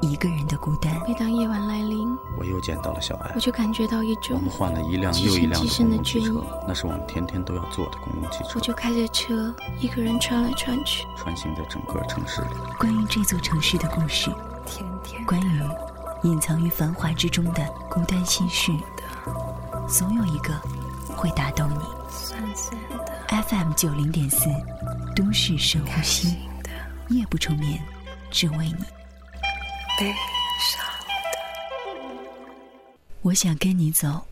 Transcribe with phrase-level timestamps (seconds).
[0.00, 0.92] 一个人的孤单。
[1.06, 3.40] 每当夜晚来临，我又见到了小艾我。
[3.40, 11.06] 就感觉到一我种们换了一辆又一辆的公共汽车那是我们天天都要坐的公共汽车我，就开着车，一个人穿来穿去。
[11.16, 12.48] 穿行在整个城市里。
[12.78, 14.30] 关于这座城市的故事，
[14.66, 15.62] 天天关于
[16.22, 18.72] 隐藏于繁华之中的孤单心事，
[19.86, 20.54] 总有一个
[21.14, 21.84] 会打动你。
[22.08, 24.48] 酸酸的，FM 九零点四，
[25.14, 26.70] 都市深呼吸，的，
[27.08, 27.80] 夜不成眠，
[28.30, 28.84] 只为你。
[30.00, 30.06] 悲
[30.58, 30.82] 伤。
[33.20, 34.22] 我想跟你走，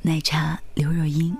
[0.00, 1.36] 奶茶刘若英。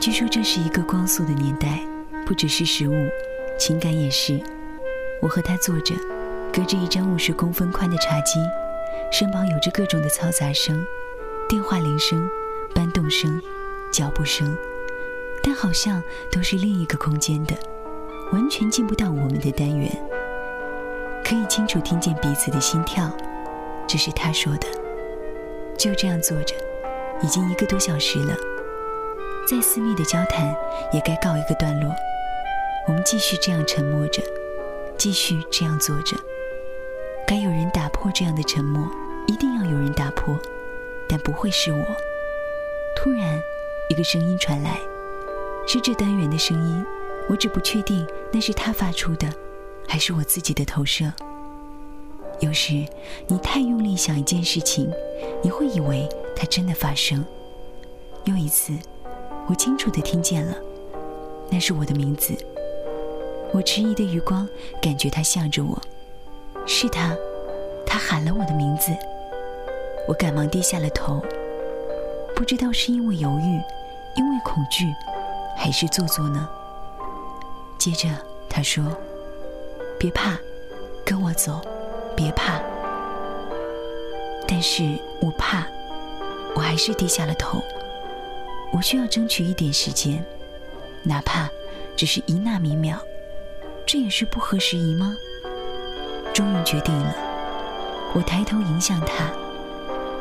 [0.00, 1.78] 据说这是一个光速的年代，
[2.24, 2.94] 不只是食物，
[3.58, 4.42] 情感也是。
[5.20, 5.94] 我和他坐着，
[6.50, 8.40] 隔着一张五十公分宽的茶几，
[9.12, 10.82] 身旁有着各种的嘈杂声、
[11.46, 12.26] 电话铃声、
[12.74, 13.42] 搬动声、
[13.92, 14.56] 脚步声，
[15.42, 17.54] 但好像都是另一个空间的，
[18.32, 19.90] 完全进不到我们的单元。
[21.24, 23.10] 可以清楚听见彼此的心跳，
[23.86, 24.68] 这是他说的。
[25.76, 26.54] 就这样坐着，
[27.22, 28.36] 已经一个多小时了。
[29.48, 30.54] 再私密的交谈
[30.92, 31.90] 也该告一个段落。
[32.86, 34.22] 我们继续这样沉默着，
[34.98, 36.14] 继续这样坐着。
[37.26, 38.86] 该有人打破这样的沉默，
[39.26, 40.38] 一定要有人打破，
[41.08, 41.84] 但不会是我。
[42.96, 43.42] 突然，
[43.88, 44.78] 一个声音传来，
[45.66, 46.84] 是这单元的声音。
[47.28, 49.26] 我只不确定那是他发出的，
[49.88, 51.12] 还是我自己的投射。
[52.40, 52.84] 有时，
[53.28, 54.90] 你太用力想一件事情，
[55.42, 57.24] 你会以为它真的发生。
[58.24, 58.72] 又一次，
[59.46, 60.54] 我清楚地听见了，
[61.50, 62.34] 那是我的名字。
[63.52, 64.48] 我迟疑的余光
[64.82, 65.80] 感觉他向着我，
[66.66, 67.14] 是他，
[67.86, 68.90] 他喊了我的名字。
[70.08, 71.22] 我赶忙低下了头，
[72.34, 73.60] 不知道是因为犹豫，
[74.16, 74.92] 因为恐惧，
[75.56, 76.48] 还是做作呢？
[77.78, 78.08] 接着
[78.48, 78.84] 他说
[80.04, 80.36] ：“别怕，
[81.02, 81.62] 跟我走，
[82.14, 82.60] 别怕。”
[84.46, 85.66] 但是我怕，
[86.54, 87.64] 我还是低下了头。
[88.70, 90.22] 我需要争取一点时间，
[91.02, 91.48] 哪怕
[91.96, 92.98] 只是一纳米秒，
[93.86, 95.16] 这也是不合时宜吗？
[96.34, 97.14] 终于决定了，
[98.12, 99.32] 我抬头迎向他，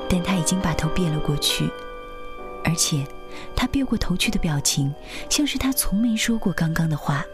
[0.08, 1.70] 但他已经把头别了过去，
[2.64, 3.06] 而且
[3.54, 4.96] 他别过头去的表情，
[5.30, 7.26] 像是他从没说过刚刚的话，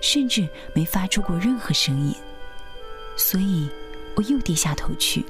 [0.00, 2.14] 甚至没发出过任何声音。
[3.16, 3.68] 所以，
[4.14, 5.24] 我又低下头去，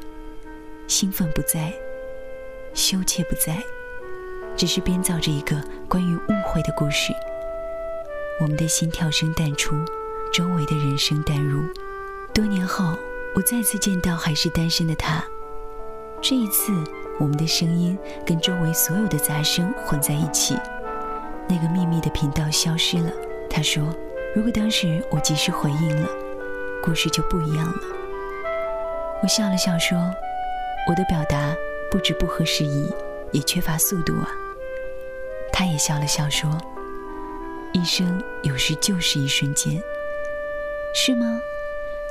[0.87, 1.73] 兴奋不在，
[2.75, 3.63] 羞怯不在。
[4.57, 7.13] 只是编造着一个关于误会的故事。
[8.41, 9.77] 我们的心跳声淡出，
[10.33, 11.63] 周围的人声淡入。
[12.35, 12.97] 多年后，
[13.35, 15.25] 我再次见到还是单身的他。
[16.21, 16.73] 这一次，
[17.21, 17.97] 我们的声音
[18.27, 20.57] 跟周围所有的杂声混在一起。
[21.49, 23.13] 那个秘密的频道消失了。
[23.49, 23.95] 他说
[24.35, 26.09] ：“如果当时我及时回应了，
[26.83, 27.83] 故事就不一样了。”
[29.23, 29.99] 我笑了笑说
[30.89, 31.53] ：“我的表达
[31.91, 32.89] 不止不合时宜，
[33.33, 34.29] 也缺乏速度啊。”
[35.53, 36.57] 他也笑了笑说
[37.73, 39.83] ：“一生有时就是一瞬间，
[40.95, 41.41] 是吗？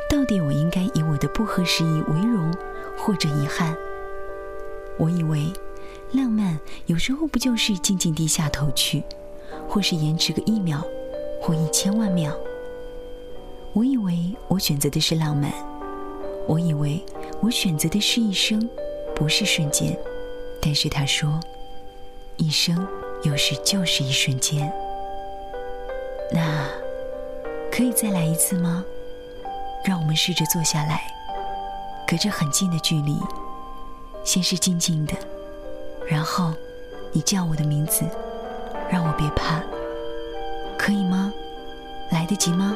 [0.09, 2.53] 到底我应该以我的不合时宜为荣，
[2.97, 3.75] 或者遗憾？
[4.97, 5.53] 我以为，
[6.11, 9.03] 浪漫有时候不就是静静低下头去，
[9.69, 10.83] 或是延迟个一秒，
[11.47, 12.33] 或一千万秒？
[13.71, 15.49] 我以为我选择的是浪漫，
[16.45, 17.01] 我以为
[17.39, 18.69] 我选择的是一生，
[19.15, 19.97] 不是瞬间。
[20.61, 21.39] 但是他说，
[22.35, 22.85] 一生。”
[23.23, 24.71] 有时就是一瞬间，
[26.31, 26.67] 那
[27.71, 28.85] 可以再来一次吗？
[29.83, 31.01] 让我们试着坐下来，
[32.07, 33.17] 隔着很近的距离，
[34.23, 35.15] 先是静静的，
[36.07, 36.53] 然后
[37.11, 38.05] 你叫我的名字，
[38.87, 39.63] 让我别怕，
[40.77, 41.33] 可以吗？
[42.11, 42.75] 来得及吗？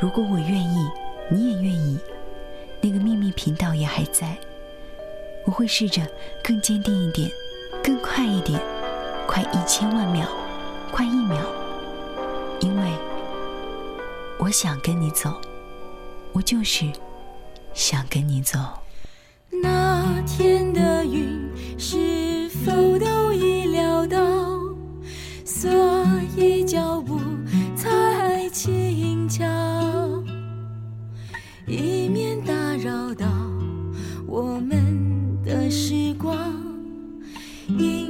[0.00, 0.88] 如果我愿意，
[1.30, 1.98] 你也愿意，
[2.80, 4.36] 那个秘密频道也还在，
[5.44, 6.02] 我会试着
[6.42, 7.30] 更坚定一点，
[7.82, 8.60] 更快一点。
[9.26, 10.28] 快一千万秒，
[10.92, 11.38] 快一秒，
[12.60, 12.92] 因为
[14.38, 15.32] 我想跟你走，
[16.32, 16.84] 我就是
[17.72, 18.58] 想跟你走。
[35.64, 38.03] 们的时光。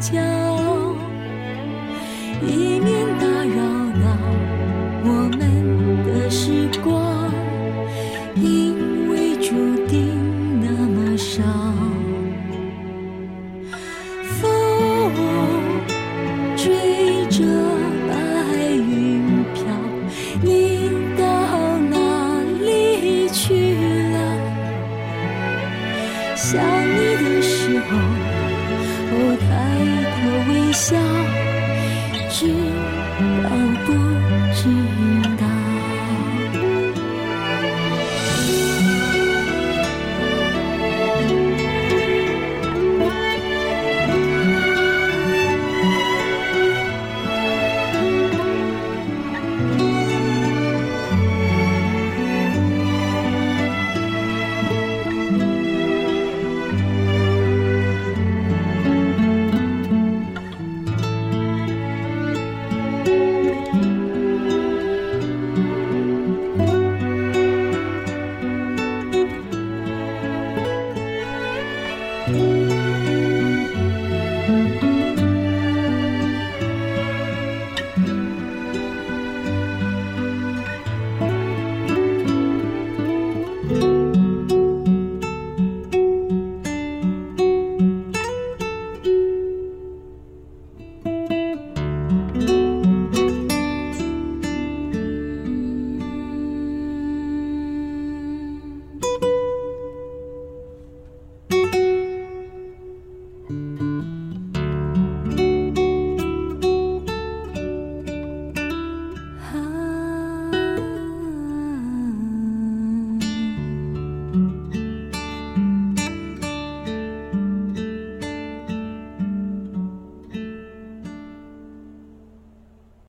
[0.00, 0.16] 角，
[2.42, 2.95] 一面
[30.76, 30.94] 笑，
[32.28, 32.52] 知
[33.42, 33.48] 道
[33.86, 33.92] 不
[34.52, 34.68] 知